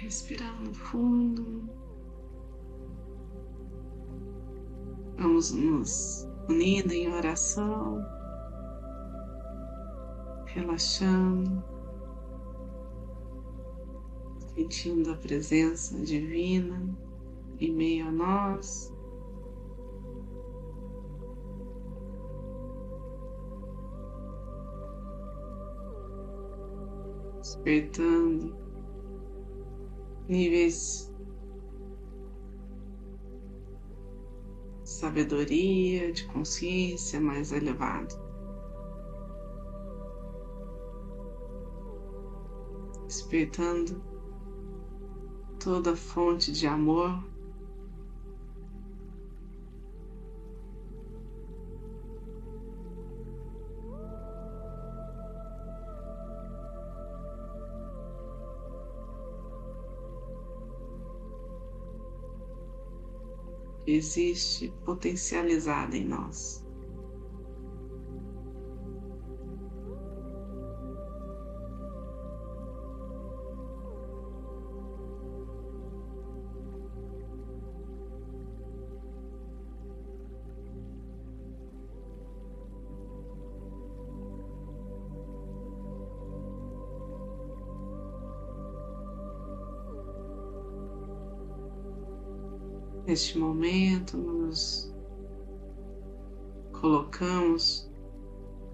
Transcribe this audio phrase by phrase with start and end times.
[0.00, 1.68] Respirando fundo.
[5.18, 8.02] Vamos nos unindo em oração,
[10.46, 11.62] relaxando,
[14.54, 16.82] sentindo a presença divina
[17.58, 18.94] em meio a nós.
[27.42, 28.59] Despertando
[30.30, 31.12] níveis
[34.84, 38.14] de sabedoria, de consciência mais elevado.
[43.08, 44.00] Despertando
[45.58, 47.29] toda fonte de amor
[63.86, 66.64] existe potencializada em nós.
[93.20, 94.90] Neste momento, nos
[96.80, 97.86] colocamos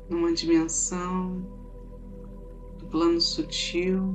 [0.08, 1.40] numa dimensão
[2.78, 4.14] do plano sutil,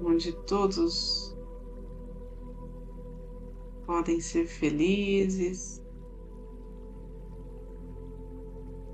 [0.00, 1.36] onde todos
[3.84, 5.84] podem ser felizes,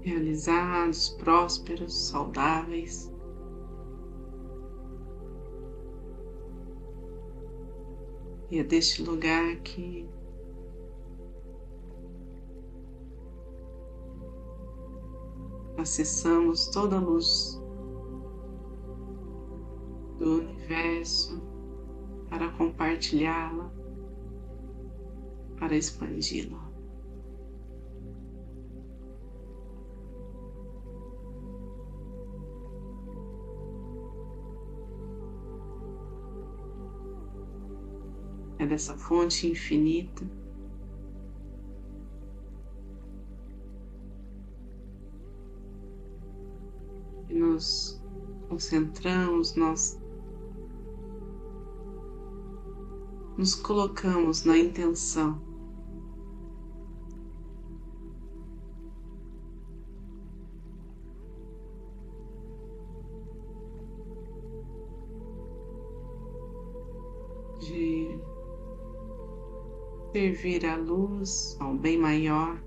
[0.00, 3.12] realizados, prósperos, saudáveis.
[8.58, 10.04] E é deste lugar que
[15.76, 17.62] acessamos toda a luz
[20.18, 21.40] do universo
[22.28, 23.72] para compartilhá-la,
[25.60, 26.67] para expandi-la.
[38.58, 40.24] É dessa fonte infinita.
[47.28, 48.02] E nos
[48.48, 50.00] concentramos, nós
[53.36, 55.40] nos colocamos na intenção
[70.18, 72.60] servir a luz ao bem maior.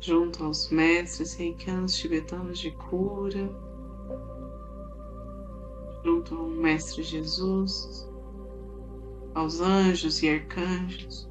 [0.00, 3.50] Junto aos mestres reikianos tibetanos de cura,
[6.04, 8.08] junto ao Mestre Jesus,
[9.34, 11.28] aos anjos e arcanjos,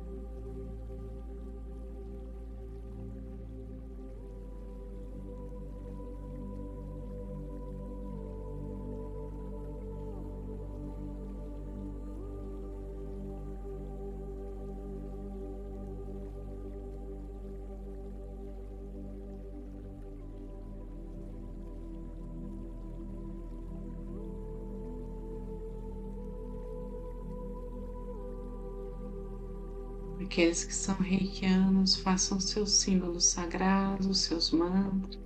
[30.25, 35.21] Aqueles que são reikianos façam seus símbolos sagrados, seus mantras.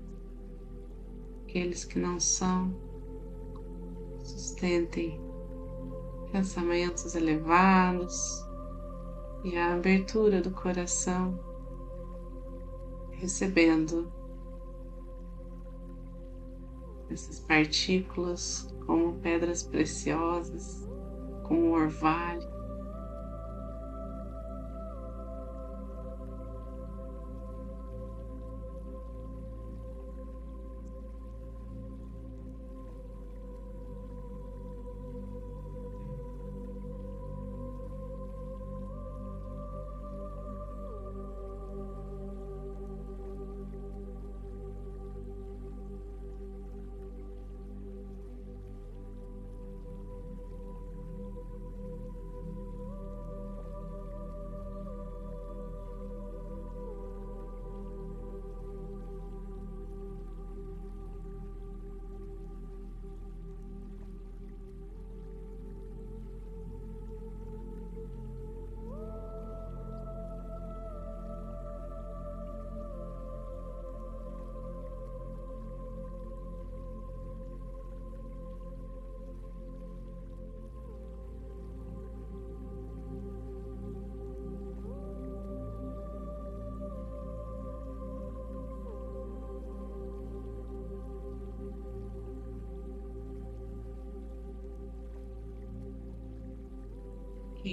[1.46, 2.78] Aqueles que não são,
[4.22, 5.19] sustentem
[6.34, 8.46] pensamentos elevados
[9.46, 11.40] e a abertura do coração,
[13.13, 14.12] recebendo
[17.10, 20.86] essas partículas como pedras preciosas,
[21.48, 22.58] como orvalho.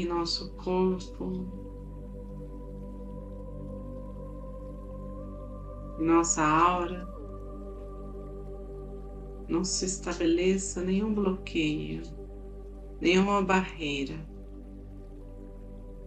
[0.03, 1.47] Em nosso corpo,
[5.99, 7.09] nossa aura,
[9.49, 12.03] não se estabeleça nenhum bloqueio,
[13.01, 14.15] nenhuma barreira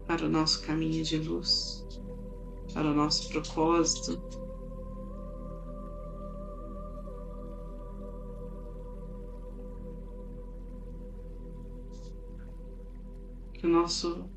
[0.06, 1.86] para o nosso caminho de luz,
[2.74, 4.49] para o nosso propósito.
[13.60, 14.30] Que o nosso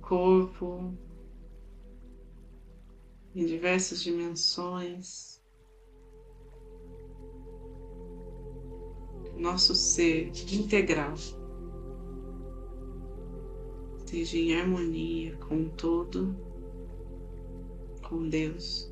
[0.00, 0.96] corpo,
[3.34, 5.42] em diversas dimensões,
[9.36, 11.14] nosso ser integral
[13.98, 16.32] esteja em harmonia com todo,
[18.08, 18.88] com Deus.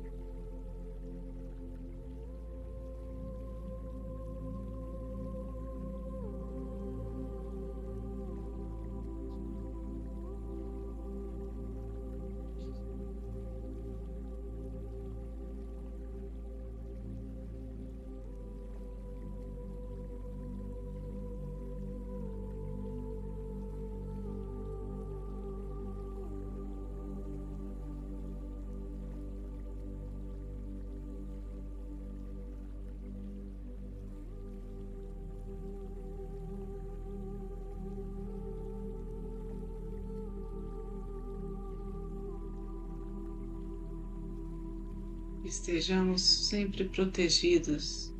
[45.47, 48.13] Estejamos sempre protegidos.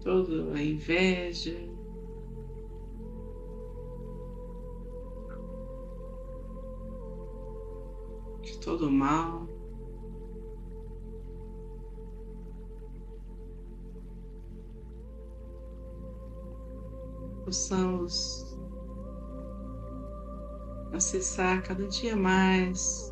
[0.00, 1.54] Toda a inveja,
[8.42, 9.48] de todo o mal.
[17.44, 18.56] Possamos
[20.92, 23.11] acessar cada dia mais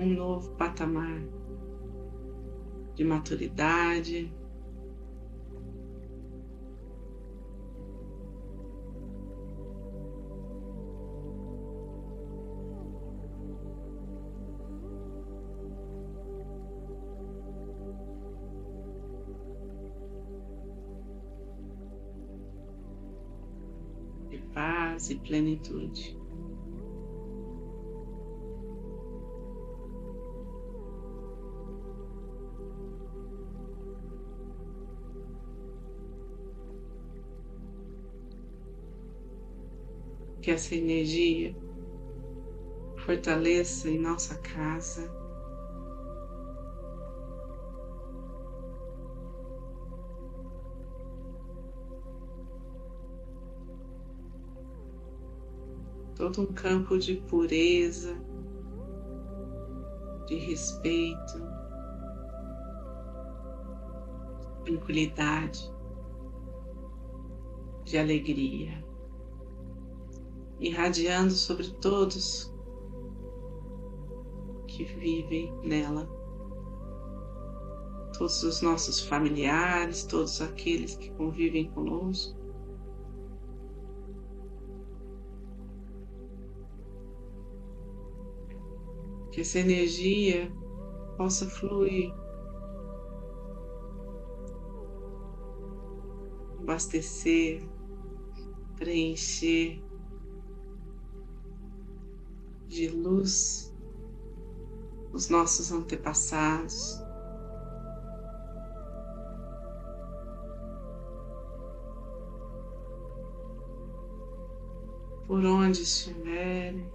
[0.00, 1.22] um novo patamar
[2.94, 4.32] de maturidade.
[24.30, 26.19] de paz e plenitude.
[40.50, 41.54] Que essa energia
[43.04, 45.08] fortaleça em nossa casa.
[56.16, 58.20] Todo um campo de pureza,
[60.26, 61.40] de respeito,
[64.64, 65.72] tranquilidade,
[67.84, 68.89] de alegria
[70.60, 72.52] irradiando sobre todos
[74.68, 76.06] que vivem nela.
[78.16, 82.38] Todos os nossos familiares, todos aqueles que convivem conosco.
[89.32, 90.52] Que essa energia
[91.16, 92.12] possa fluir,
[96.58, 97.62] abastecer,
[98.76, 99.89] preencher
[102.70, 103.74] de luz
[105.12, 107.02] os nossos antepassados.
[115.26, 116.88] Por onde estiverem,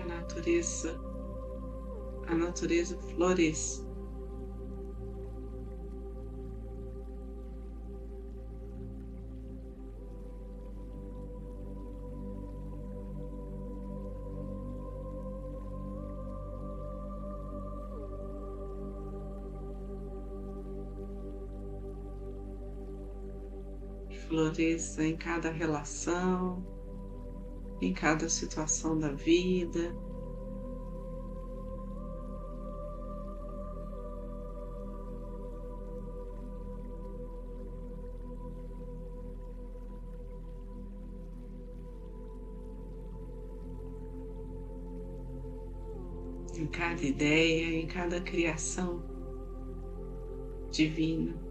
[0.00, 1.00] a natureza,
[2.26, 3.85] a natureza floresça.
[24.36, 26.62] Floresça em cada relação,
[27.80, 29.96] em cada situação da vida.
[46.58, 49.02] em cada ideia, em cada criação
[50.70, 51.45] divina.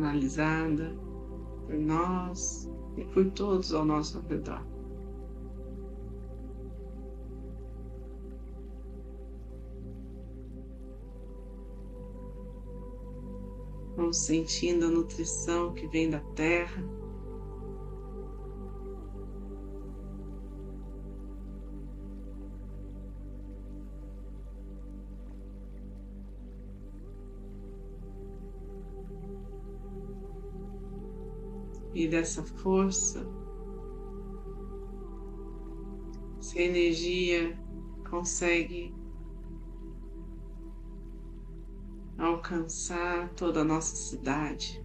[0.00, 0.96] Analisada
[1.66, 2.66] por nós
[2.96, 4.66] e por todos ao nosso redor.
[13.94, 16.82] Vamos sentindo a nutrição que vem da terra.
[32.00, 33.28] E dessa força,
[36.38, 37.54] essa energia
[38.08, 38.94] consegue
[42.16, 44.82] alcançar toda a nossa cidade.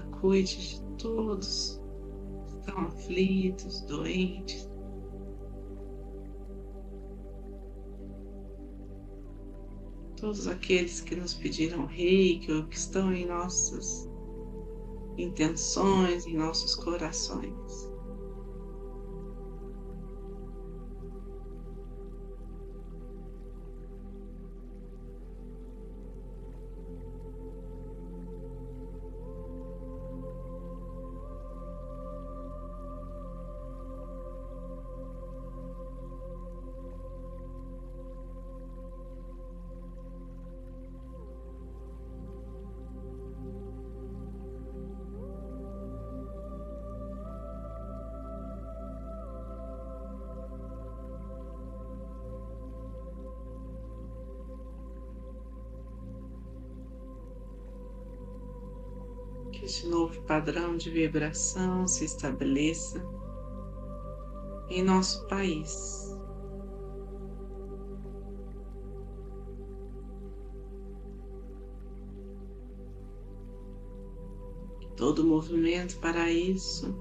[0.00, 1.80] Cuide de todos
[2.46, 4.68] que estão aflitos, doentes.
[10.16, 14.08] Todos aqueles que nos pediram reiki ou que estão em nossas
[15.18, 17.91] intenções, em nossos corações.
[59.62, 63.00] Que esse novo padrão de vibração se estabeleça
[64.68, 66.10] em nosso país.
[74.96, 76.92] Todo movimento para isso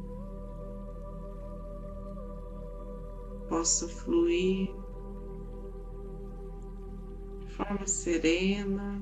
[3.50, 4.70] possa fluir
[7.40, 9.02] de forma serena,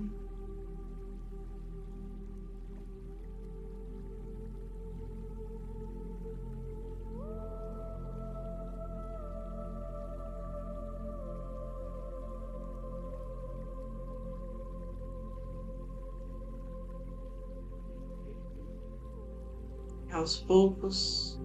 [20.19, 21.39] aos poucos,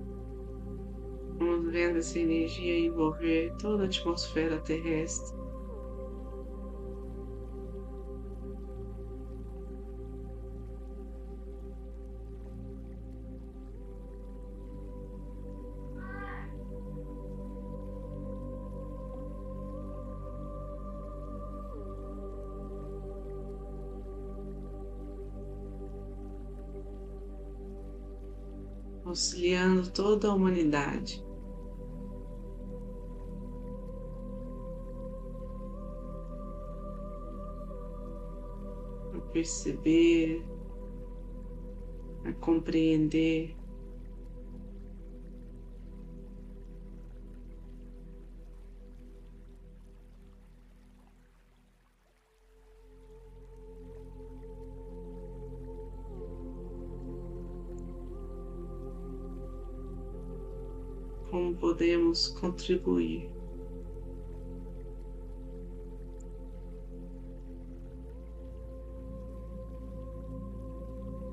[1.39, 5.44] vamos vendo essa energia envolver toda a atmosfera terrestre.
[29.15, 31.25] Auxiliando toda a humanidade.
[39.15, 40.45] A perceber,
[42.25, 43.55] a compreender
[61.75, 63.29] podemos contribuir.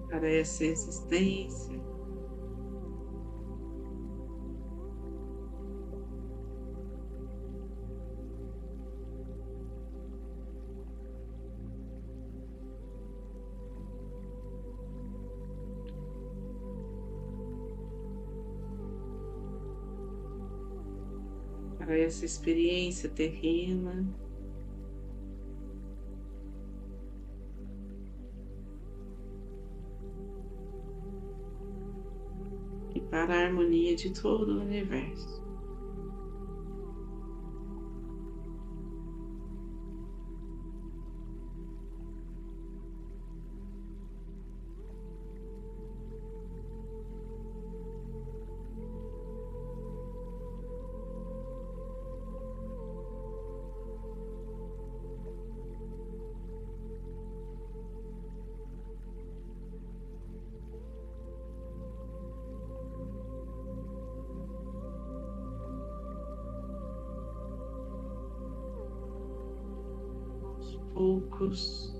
[0.09, 1.90] Para essa existência
[21.91, 24.07] para essa experiência terrena.
[32.95, 35.40] E para a harmonia de todo o universo.
[71.11, 71.93] Poucos.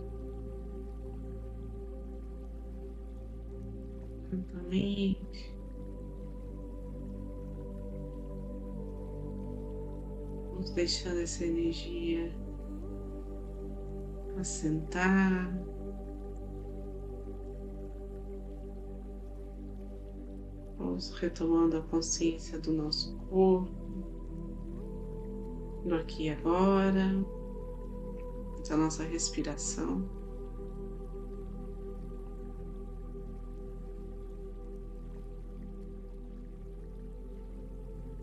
[4.31, 5.53] Lentamente.
[10.51, 12.31] Vamos deixando essa energia
[14.37, 15.51] assentar.
[20.77, 23.69] Vamos retomando a consciência do nosso corpo,
[25.85, 27.40] do aqui e agora
[28.71, 30.09] da nossa respiração.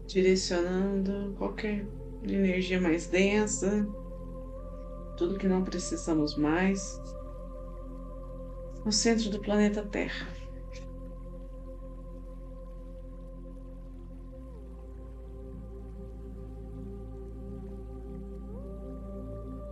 [0.06, 1.86] Direcionando qualquer
[2.22, 3.86] energia mais densa,
[5.18, 6.98] tudo que não precisamos mais,
[8.86, 10.47] no centro do planeta Terra.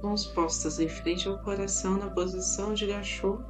[0.07, 3.41] Mãos postas em frente ao coração na posição de gachô.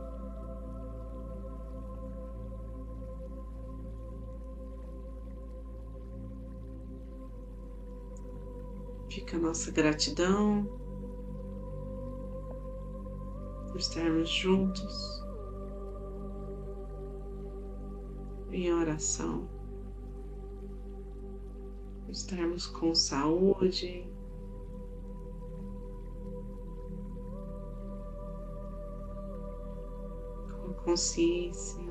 [9.10, 10.64] Fica a nossa gratidão
[13.68, 15.22] por estarmos juntos
[18.50, 19.46] em oração,
[22.02, 24.15] por estarmos com saúde,
[30.86, 31.84] consciência.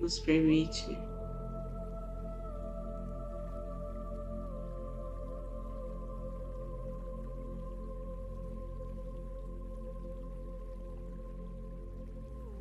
[0.00, 0.90] Nos permite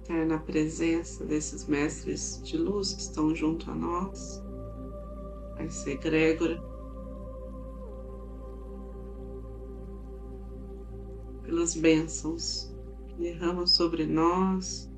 [0.02, 4.49] estar na presença desses mestres de luz que estão junto a nós
[5.60, 6.62] essa egrégora,
[11.44, 12.74] pelas bênçãos
[13.08, 14.90] que derramam sobre nós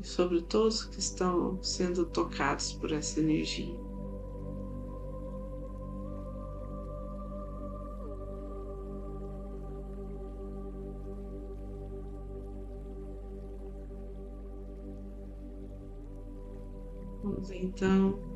[0.00, 3.76] e sobre todos que estão sendo tocados por essa energia.
[17.22, 18.35] Vamos então